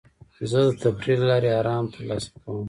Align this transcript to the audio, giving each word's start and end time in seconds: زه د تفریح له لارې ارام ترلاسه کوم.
زه 0.51 0.59
د 0.67 0.69
تفریح 0.81 1.17
له 1.21 1.25
لارې 1.31 1.49
ارام 1.59 1.85
ترلاسه 1.93 2.29
کوم. 2.43 2.57